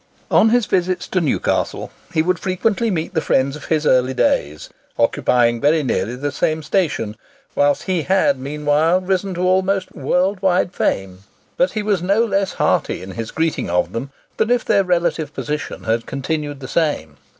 On 0.31 0.49
his 0.49 0.65
visit 0.65 0.99
to 1.01 1.21
Newcastle, 1.21 1.91
he 2.11 2.23
would 2.23 2.39
frequently 2.39 2.89
meet 2.89 3.13
the 3.13 3.21
friends 3.21 3.55
of 3.55 3.65
his 3.65 3.85
early 3.85 4.15
days, 4.15 4.67
occupying 4.97 5.61
very 5.61 5.83
nearly 5.83 6.15
the 6.15 6.31
same 6.31 6.63
station, 6.63 7.15
whilst 7.53 7.83
he 7.83 8.01
had 8.01 8.39
meanwhile 8.39 8.99
risen 8.99 9.35
to 9.35 9.41
almost 9.43 9.95
world 9.95 10.41
wide 10.41 10.73
fame. 10.73 11.19
But 11.55 11.73
he 11.73 11.83
was 11.83 12.01
no 12.01 12.25
less 12.25 12.53
hearty 12.53 13.03
in 13.03 13.11
his 13.11 13.29
greeting 13.29 13.69
of 13.69 13.93
them 13.93 14.09
than 14.37 14.49
if 14.49 14.65
their 14.65 14.83
relative 14.83 15.35
position 15.35 15.83
had 15.83 16.07
continued 16.07 16.61
the 16.61 16.67
same. 16.67 17.17